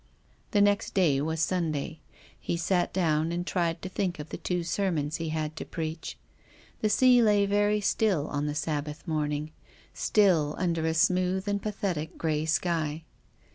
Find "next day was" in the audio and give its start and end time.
0.61-1.41